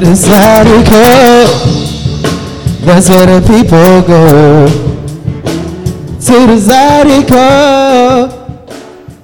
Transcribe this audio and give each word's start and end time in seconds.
the. 0.00 1.44
That's 2.84 3.08
where 3.08 3.26
the 3.26 3.40
people 3.46 4.02
go. 4.02 4.66
To 6.20 6.46
the 6.46 6.56
Zydeco. 6.58 7.46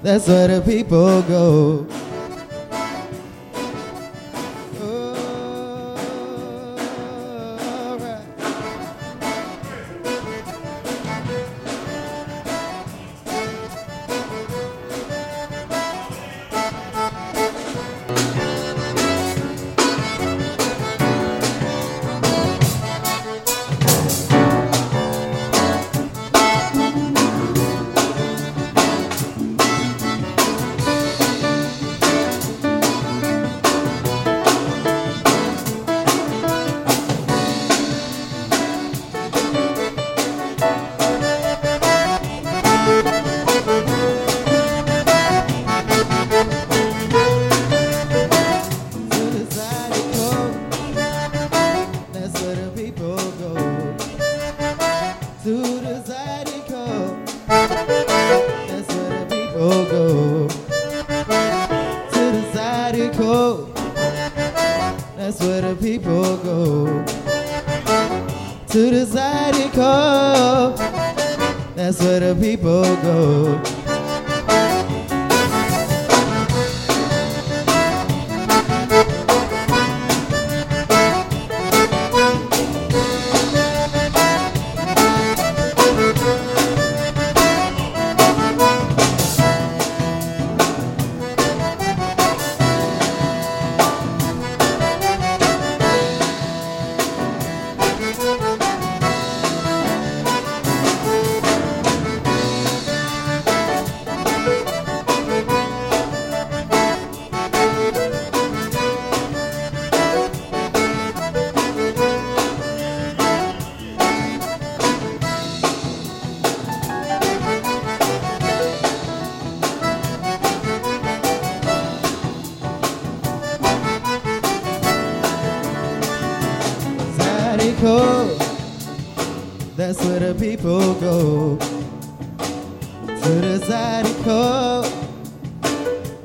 That's 0.03 0.27
where 0.29 0.49
the 0.49 0.61
people 0.61 1.23
go. 1.23 1.87
Go. 60.01 60.49
To 62.13 62.23
the 62.37 62.43
Zydeco. 62.55 63.75
That's 65.17 65.41
where 65.41 65.61
the 65.61 65.75
people 65.77 66.37
go. 66.39 67.05
To 68.73 68.91
the 68.91 69.05
Zydeco. 69.15 70.77
That's 71.75 72.01
where 72.01 72.21
the 72.21 72.35
people 72.41 72.85
go. 73.03 73.80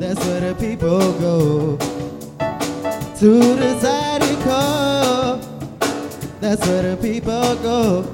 That's 0.08 0.24
where 0.28 0.40
the 0.40 0.54
people 0.60 1.00
go. 1.14 1.78
To 3.18 3.40
the 3.56 3.72
Zydeco. 3.82 5.42
That's 6.40 6.64
where 6.68 6.96
the 6.96 6.98
people 7.02 7.56
go. 7.56 8.06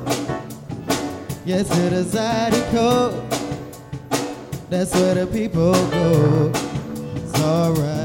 Yes, 1.44 1.68
to 1.68 1.90
the 1.90 2.04
Zydeco. 2.04 3.12
That's 4.70 4.94
where 4.96 5.16
the 5.16 5.28
people 5.28 5.74
go. 5.74 6.52
It's 7.18 7.42
alright. 7.42 8.01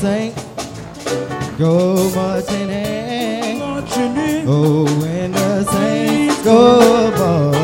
saint 0.00 0.34
Go 1.58 2.10
marching 2.14 2.70
in. 2.70 3.60
Oh, 4.48 4.84
when 5.00 5.32
the 5.32 5.64
saints 5.64 6.42
go 6.42 7.10
marching. 7.10 7.59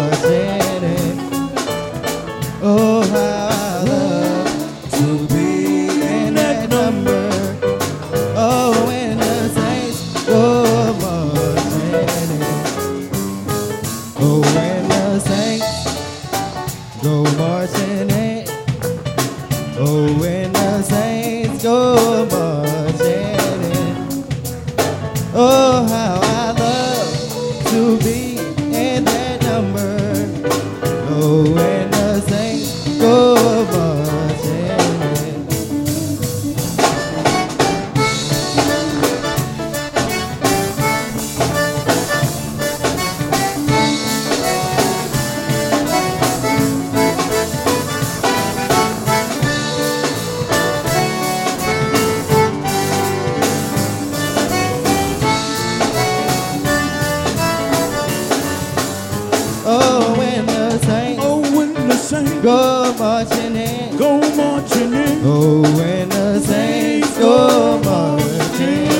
saints 62.24 62.42
go 62.42 62.94
marching 62.98 63.56
in. 63.56 63.96
Go 63.96 64.20
marching 64.36 64.94
in. 64.94 65.20
Oh, 65.24 65.62
when 65.76 66.08
the 66.08 66.40
saints 66.40 67.18
go 67.18 67.80
marching 67.82 68.86
in. 68.86 68.95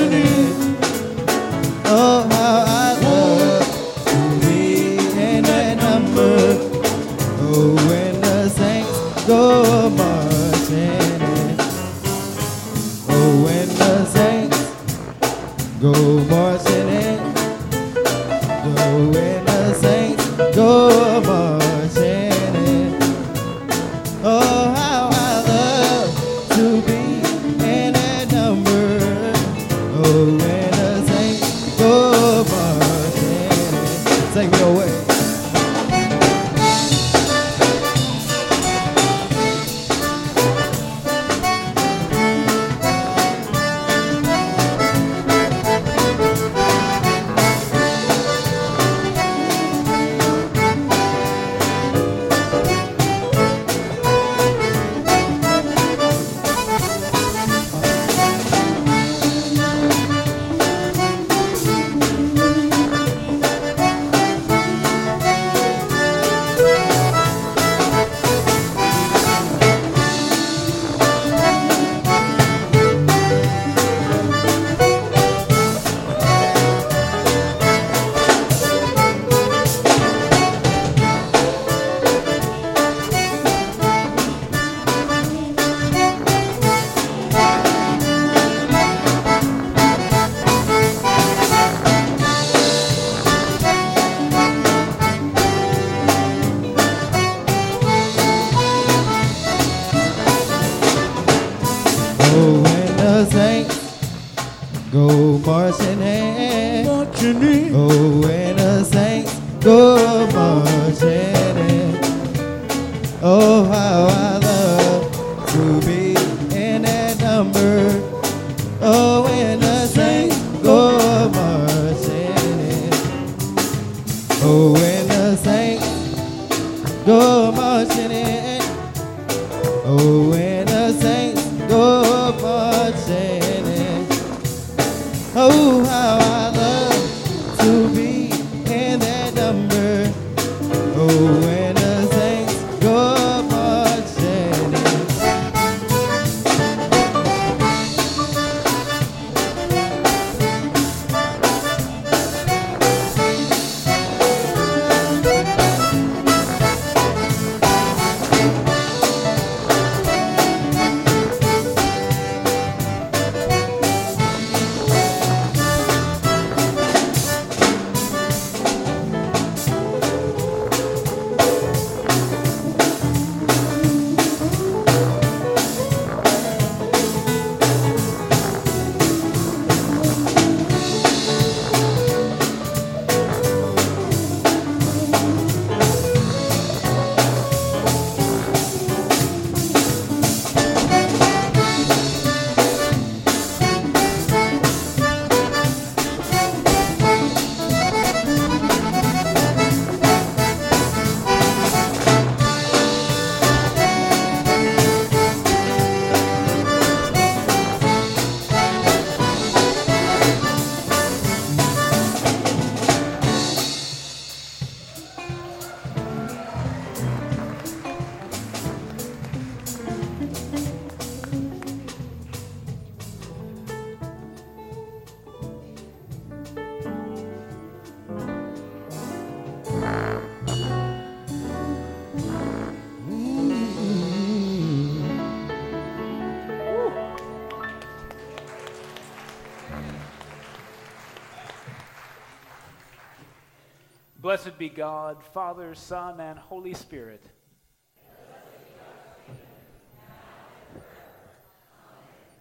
Blessed 244.27 244.57
be 244.57 244.67
God, 244.67 245.23
Father, 245.23 245.73
Son, 245.73 246.19
and 246.19 246.37
Holy 246.37 246.73
Spirit. 246.73 247.23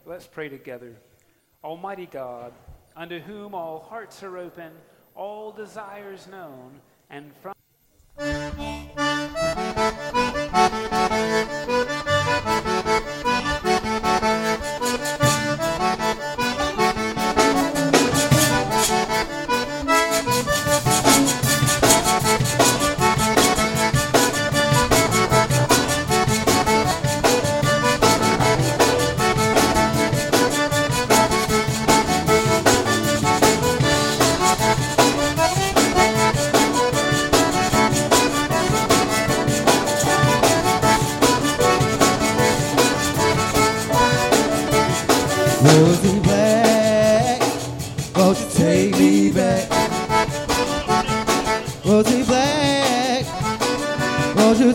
Let's 0.05 0.26
pray 0.26 0.49
together. 0.49 0.97
Almighty 1.62 2.07
God, 2.07 2.52
unto 2.97 3.21
whom 3.21 3.55
all 3.55 3.78
hearts 3.78 4.25
are 4.25 4.37
open, 4.37 4.73
all 5.14 5.52
desires 5.52 6.26
known, 6.26 6.81
and 7.09 7.31
from 7.37 7.56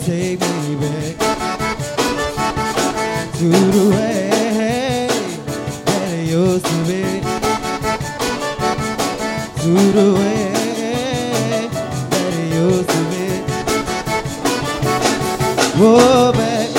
take 0.05 0.39
me 0.39 0.75
back 0.75 1.15
to 3.37 3.47
the 3.49 3.85
way 3.91 5.07
that 5.85 6.09
it 6.13 6.27
used 6.27 6.65
to 6.65 6.77
be? 6.87 7.03
To 9.61 9.73
the 9.97 10.07
way 10.17 10.51
that 12.09 12.33
it 12.33 12.47
used 12.51 12.89
to 12.89 13.01
be. 13.11 13.27
Whoa, 15.79 16.31
back, 16.31 16.69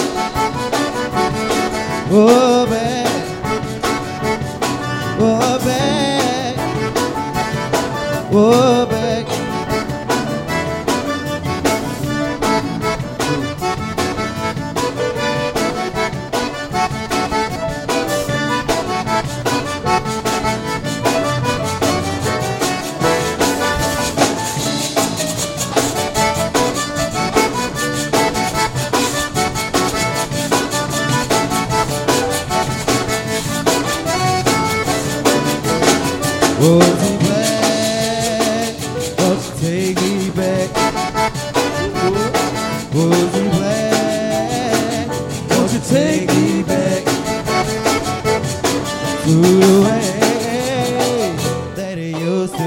whoa, 2.11 2.67
back. 2.67 3.09
Whoa, 5.21 5.59
back. 5.65 6.57
Whoa, 8.33 8.82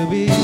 be? 0.06 0.35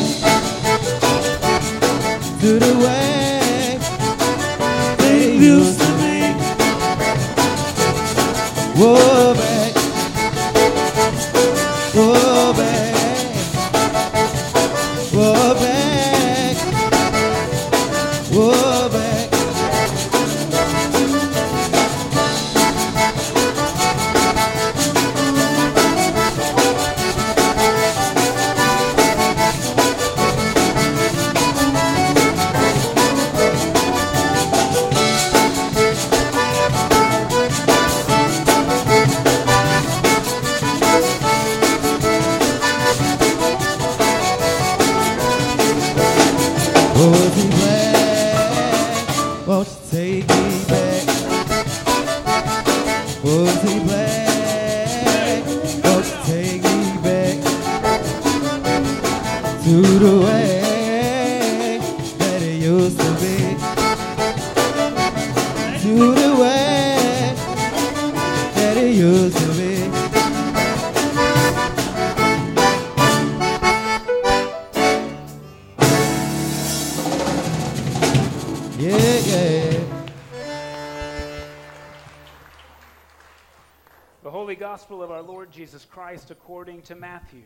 Gospel 84.61 85.01
of 85.01 85.09
our 85.09 85.23
Lord 85.23 85.51
Jesus 85.51 85.85
Christ 85.85 86.29
according 86.29 86.83
to 86.83 86.93
Matthew. 86.93 87.41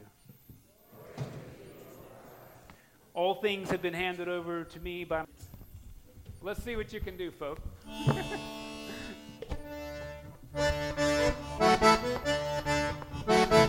All 3.13 3.36
things 3.36 3.71
have 3.71 3.82
been 3.82 3.93
handed 3.93 4.28
over 4.28 4.65
to 4.65 4.80
me 4.82 5.06
by. 5.06 5.23
Let's 6.41 6.62
see 6.62 6.75
what 6.75 6.91
you 6.91 6.99
can 6.99 7.15
do, 7.15 7.32
folk. 7.32 7.60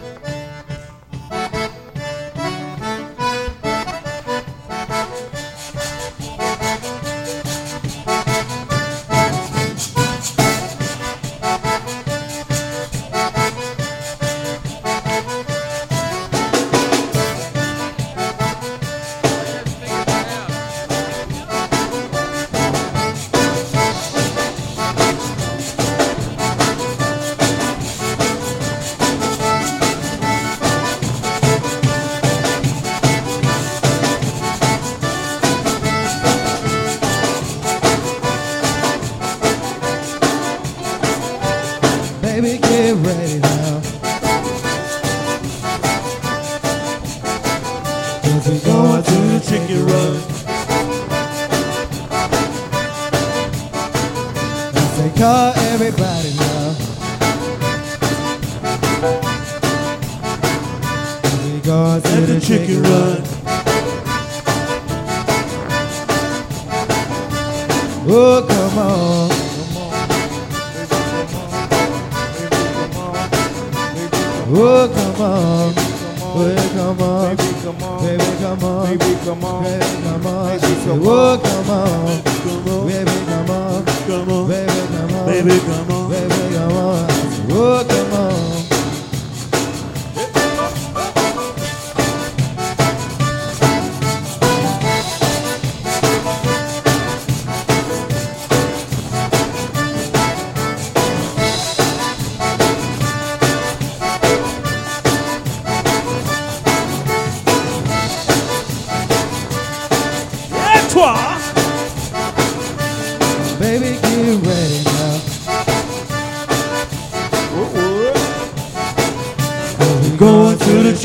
call 55.16 55.52
everybody 55.56 56.34
now. 56.36 56.76
We 61.44 61.60
going 61.60 62.02
to 62.02 62.08
the, 62.08 62.32
the 62.34 62.40
chicken 62.40 62.82
run. 62.82 63.22
Oh, 68.08 68.46
come 68.48 68.78
on. 68.78 69.30
Oh, 74.48 74.88
come 74.94 75.20
on. 75.20 75.74
Oh, 76.38 76.58
come 76.74 77.02
on. 77.02 77.36
Baby, 77.36 77.42
come 77.64 77.82
on. 77.82 78.02
Baby, 78.02 78.24
come 78.42 78.62
on. 78.62 78.98
Baby, 78.98 79.16
come 79.24 79.44
on. 79.44 79.62
Baby, 79.64 79.84
come 80.04 80.26
on. 80.26 80.58
Baby, 80.58 80.84
come 80.84 81.02
Oh, 81.02 81.32
on. 81.32 81.40
come 81.40 81.70
on. 81.70 82.22
Come 82.22 82.68
on. 82.68 82.86
Baby, 82.86 83.16
come 83.26 83.50
on. 83.50 83.84
Come 83.84 84.30
on. 84.30 84.48
Baby, 84.48 84.72
come 84.72 84.94
on. 84.94 84.95
Baby, 85.24 85.58
come 85.60 85.90
on. 85.90 86.10
Baby, 86.10 86.54
come 86.54 86.72
on. 86.72 87.06
Oh, 87.48 87.84
come 87.88 88.12
on. 88.12 88.45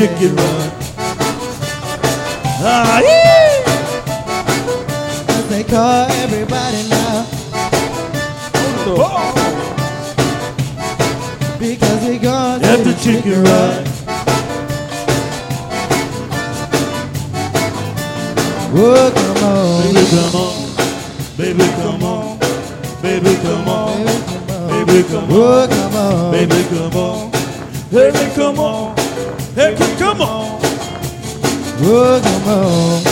Chicken 0.01 0.35
run. 0.35 0.71
Ah, 2.63 3.01
yeah. 3.01 3.61
As 5.29 5.45
they 5.47 5.63
call 5.63 6.09
everybody 6.23 6.89
now. 6.89 7.27
Oh, 8.97 9.29
Because 11.59 12.03
we 12.07 12.17
gone 12.17 12.63
At 12.63 12.77
to 12.77 12.83
the 12.83 12.93
chicken 12.97 13.43
run. 13.43 13.85
Oh, 18.73 19.11
come 19.13 19.43
on. 19.45 19.83
Baby, 19.85 20.05
come 20.09 20.35
on. 20.41 20.55
Baby, 21.37 21.65
come 21.77 22.03
on. 22.03 22.39
Baby, 23.03 23.35
come 23.43 23.67
on. 23.69 24.05
Baby, 24.05 25.03
come 25.03 25.29
on. 25.29 25.29
Baby, 25.29 25.29
come 25.29 25.31
on. 25.31 25.69
Come 25.69 25.95
on. 25.95 26.31
Baby, 26.31 26.59
come 26.69 26.95
on. 26.97 27.31
Baby, 27.91 28.25
come 28.33 28.59
on. 28.59 28.90
Hey, 29.53 29.75
come 29.97 30.21
on. 30.21 30.59
Oh, 31.83 32.21
come 32.23 33.05
on. 33.05 33.10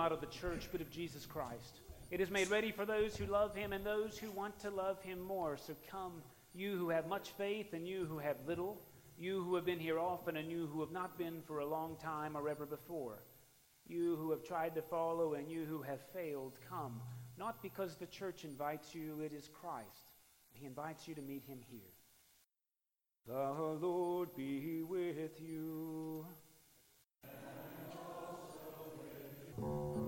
Not 0.00 0.12
of 0.12 0.20
the 0.22 0.26
church, 0.28 0.66
but 0.72 0.80
of 0.80 0.90
Jesus 0.90 1.26
Christ. 1.26 1.80
It 2.10 2.22
is 2.22 2.30
made 2.30 2.48
ready 2.48 2.72
for 2.72 2.86
those 2.86 3.14
who 3.14 3.26
love 3.26 3.54
him 3.54 3.74
and 3.74 3.84
those 3.84 4.16
who 4.16 4.30
want 4.30 4.58
to 4.60 4.70
love 4.70 4.98
him 5.02 5.20
more. 5.20 5.58
So 5.58 5.76
come, 5.90 6.22
you 6.54 6.78
who 6.78 6.88
have 6.88 7.06
much 7.06 7.32
faith 7.36 7.74
and 7.74 7.86
you 7.86 8.06
who 8.06 8.18
have 8.18 8.36
little, 8.46 8.80
you 9.18 9.44
who 9.44 9.54
have 9.56 9.66
been 9.66 9.78
here 9.78 9.98
often 9.98 10.38
and 10.38 10.50
you 10.50 10.70
who 10.72 10.80
have 10.80 10.90
not 10.90 11.18
been 11.18 11.42
for 11.46 11.58
a 11.58 11.66
long 11.66 11.96
time 12.02 12.34
or 12.34 12.48
ever 12.48 12.64
before, 12.64 13.18
you 13.86 14.16
who 14.16 14.30
have 14.30 14.42
tried 14.42 14.74
to 14.76 14.80
follow 14.80 15.34
and 15.34 15.50
you 15.50 15.66
who 15.66 15.82
have 15.82 16.00
failed, 16.14 16.54
come. 16.66 17.02
Not 17.36 17.62
because 17.62 17.96
the 17.96 18.06
church 18.06 18.44
invites 18.44 18.94
you, 18.94 19.20
it 19.20 19.34
is 19.34 19.50
Christ. 19.60 20.14
He 20.54 20.64
invites 20.64 21.06
you 21.06 21.14
to 21.14 21.20
meet 21.20 21.44
him 21.44 21.58
here. 21.70 21.92
The 23.26 23.52
Lord 23.86 24.34
be 24.34 24.82
with 24.82 25.42
you. 25.42 26.24
Oh, 29.62 30.00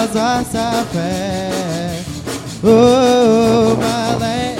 Toi 0.00 0.42
ça 0.50 0.68
fait? 0.92 2.02
Oh, 2.64 3.76
Marlène, 3.78 4.58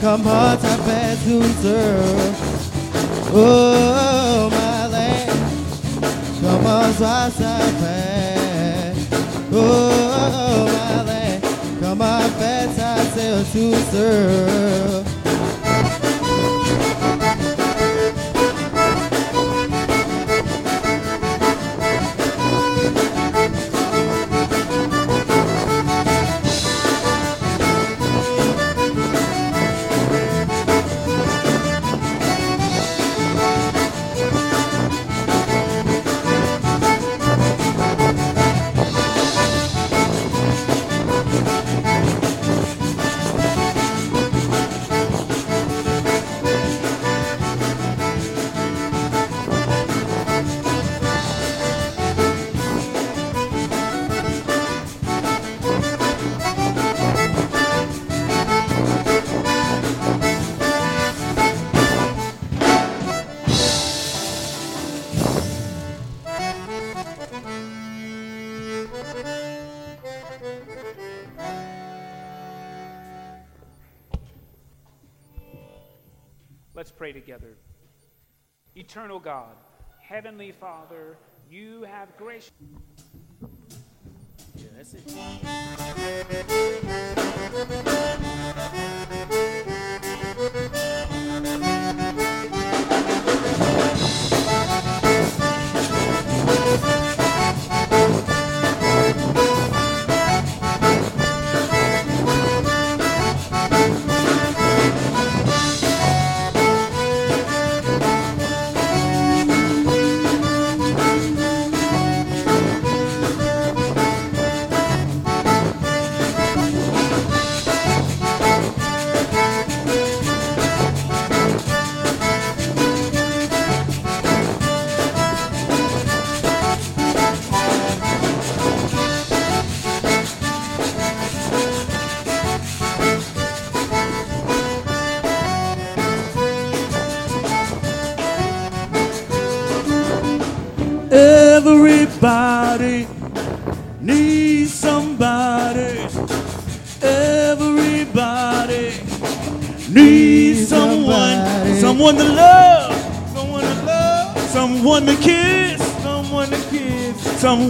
comment 0.00 0.52
ça 0.52 0.74
fait 0.86 1.16
tout 1.24 1.48
seul? 1.62 2.32
Oh, 3.34 4.48
Marlène, 4.50 5.40
comment 6.40 6.86
toi 6.96 7.18
ça 7.36 7.54
fait? 7.80 8.94
Oh, 9.52 9.58
Marlène, 10.70 11.40
comment 11.82 12.24
fait 12.38 12.68
ça 12.78 12.90
c'est 13.16 13.58
tout 13.58 13.74
seul? 13.90 15.02
Let's 15.02 15.11
Eternal 78.92 79.20
God, 79.20 79.56
Heavenly 80.02 80.52
Father, 80.52 81.16
you 81.50 81.82
have 81.84 82.14
gracious. 82.18 82.50
Yeah, 84.54 84.82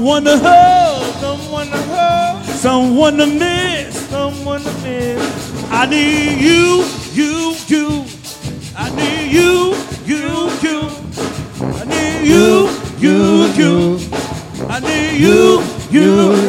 Someone 0.03 0.24
to 0.24 0.36
hug. 0.36 1.14
Someone 1.20 1.66
to 1.68 1.76
hug. 1.76 2.44
Someone 2.44 3.16
to 3.18 3.26
miss. 3.28 4.09
Someone 4.09 4.61
to 4.62 4.72
miss. 4.82 5.70
I 5.70 5.86
need 5.86 6.40
you, 6.40 6.84
you, 7.12 7.55
you. 7.68 8.05
I 8.76 8.90
need 8.96 9.30
you, 9.30 9.76
you, 10.05 10.50
you. 10.61 10.90
I 11.62 11.84
need 11.86 12.26
you, 12.26 12.68
you, 12.98 13.46
you. 13.55 14.00
I 14.68 14.80
need 14.80 15.20
you, 15.20 15.62
you. 15.92 16.41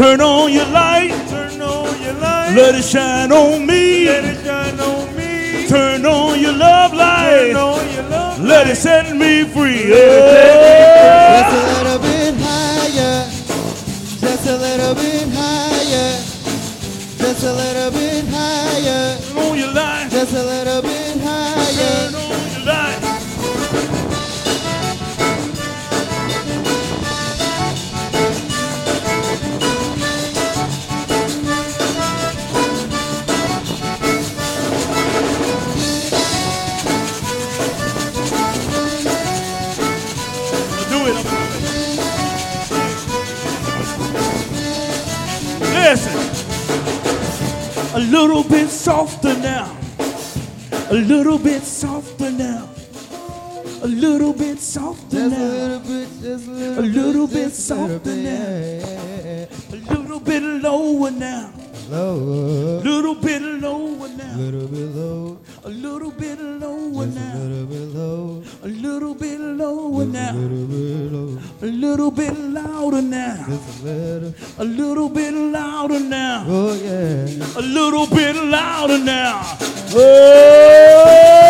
Turn 0.00 0.20
on 0.22 0.50
your 0.50 0.64
light. 0.66 1.10
Turn 1.28 1.60
on 1.60 2.02
your 2.02 2.14
light. 2.14 2.54
Let 2.56 2.74
it 2.74 2.84
shine 2.84 3.30
on 3.32 3.66
me. 3.66 4.06
Let 4.06 4.24
it 4.24 4.42
shine 4.42 4.80
on 4.80 5.14
me. 5.14 5.68
Turn 5.68 6.06
on 6.06 6.40
your 6.40 6.52
love 6.52 6.94
light. 6.94 7.52
Turn 7.52 7.56
on 7.56 7.92
your 7.92 8.02
love 8.04 8.38
light. 8.38 8.48
Let 8.48 8.66
it 8.68 8.76
set 8.76 9.14
me 9.14 9.44
free. 9.44 9.90
Yeah. 9.90 10.49
Softer 48.80 49.36
now. 49.36 49.76
A 50.90 50.94
little 50.94 51.38
bit 51.38 51.62
softer 51.62 52.30
now. 52.30 52.66
A 53.82 53.86
little 53.86 54.32
bit 54.32 54.58
softer 54.58 55.28
now. 55.28 55.36
little 55.36 55.80
bit, 55.80 56.08
a 56.24 56.36
little, 56.36 56.78
A 56.78 56.82
little 56.82 57.26
bit 57.26 57.52
softer 57.52 58.16
now. 58.16 59.46
A 59.72 59.76
little 59.90 60.20
bit 60.20 60.42
lower 60.42 61.10
now. 61.10 61.52
Lower, 61.90 62.80
Little 62.80 63.16
bit 63.16 63.42
lower 63.42 64.08
now. 64.08 64.36
little 64.36 64.68
bit 64.68 64.88
low, 64.94 65.38
A 65.64 65.68
little 65.68 66.10
bit 66.12 66.40
lower 66.40 67.06
now. 67.06 67.34
little 67.36 67.66
bit 67.66 67.94
low, 67.94 68.42
A 68.62 68.68
little 68.68 69.14
bit 69.14 69.40
lower 69.40 70.06
now. 70.06 70.32
Little 71.80 72.10
bit. 72.10 72.30
A 72.30 72.34
little 72.34 72.36
bit 72.36 72.36
louder 72.36 73.02
now. 73.02 73.46
A 73.46 73.58
little. 73.84 74.34
A 74.58 74.64
little 74.64 75.08
bit 75.08 75.32
louder 75.32 76.00
now. 76.00 76.44
Oh 76.46 76.74
yeah. 76.74 77.26
A 77.56 77.62
little 77.62 78.06
bit 78.06 78.36
louder 78.36 78.98
now. 78.98 79.56
Oh! 79.94 81.40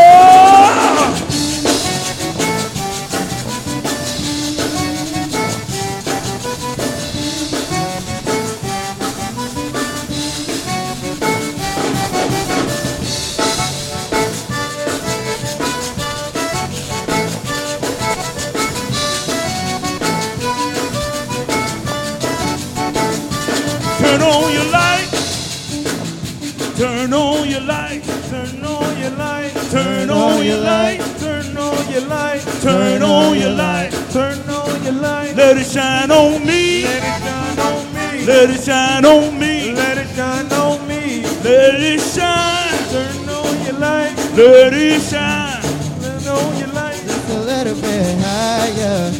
Turn 28.31 28.65
on 28.65 28.97
your 29.01 29.11
light. 29.11 29.53
Turn 29.73 30.09
on 30.09 30.47
your 30.47 30.59
light. 30.59 31.01
Turn 31.19 31.57
on 31.57 31.91
your 31.91 32.03
light. 32.03 32.41
Turn 32.63 33.03
on 33.03 33.37
your 33.37 33.51
light. 33.51 33.91
Turn 34.13 34.39
on 34.49 34.85
your 34.85 34.93
light. 34.93 35.35
Let 35.35 35.57
it 35.57 35.67
shine 35.67 36.13
on 36.13 36.47
me. 36.47 36.85
Let 36.85 37.01
it 37.11 37.21
shine 37.27 37.59
on 37.59 37.93
me. 37.93 38.25
Let 38.25 38.51
it 38.51 38.61
shine 38.61 39.05
on 39.05 39.37
me. 39.37 39.73
Let 39.75 39.99
it 39.99 40.09
shine 40.15 40.53
on 40.53 40.87
me. 40.87 41.23
Let 41.43 41.75
it 41.75 42.01
shine. 42.01 42.79
Turn 42.93 43.29
on 43.29 43.67
your 43.67 43.79
light. 43.81 44.15
Let 44.37 44.75
it 44.75 45.03
shine. 45.03 45.63
Turn 46.01 46.29
on 46.29 46.57
your 46.57 46.69
light. 46.69 47.03
Just 47.03 47.31
a 47.31 47.41
little 47.41 47.75
bit 47.83 48.17
higher. 48.21 49.11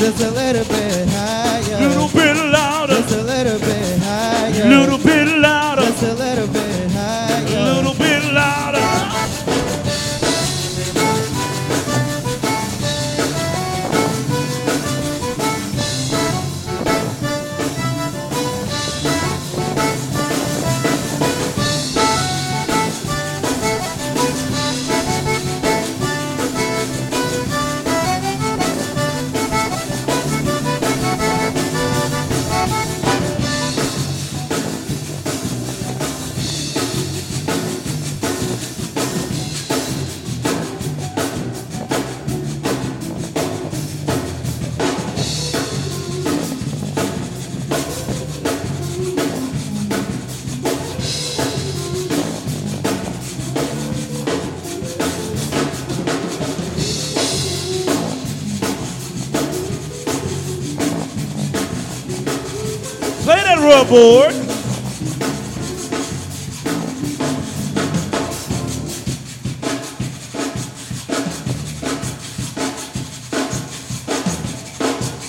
Just 0.00 0.22
a 0.22 0.30
little 0.30 0.64
bit 0.64 1.08
higher. 1.10 1.88
Little 1.88 2.08
bit 2.08 2.33
board. 63.94 64.34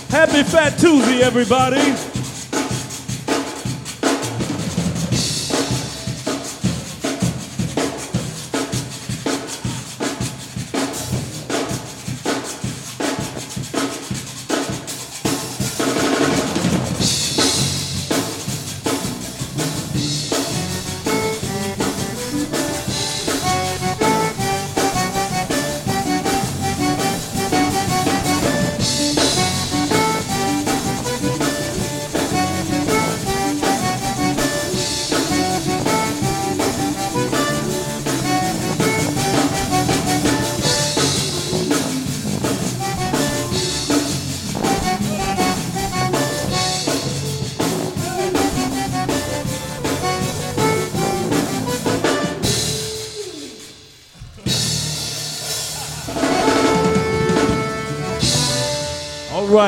Happy 0.09 0.41
Fat 0.41 0.79
Tuesday, 0.79 1.21
everybody. 1.21 2.14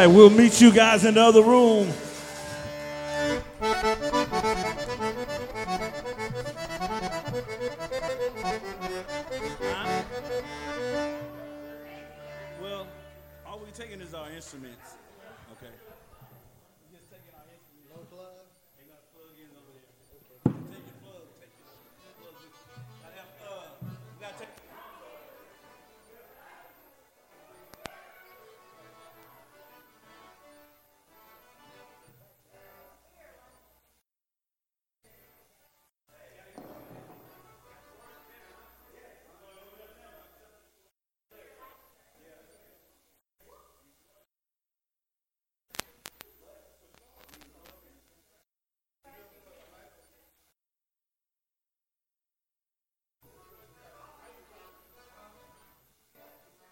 Right, 0.07 0.15
we'll 0.15 0.29
meet 0.29 0.61
you 0.61 0.71
guys 0.71 1.05
in 1.05 1.15
the 1.15 1.21
other 1.21 1.43
room. 1.43 1.91